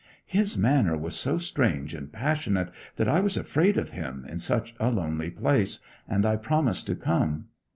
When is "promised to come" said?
6.37-7.49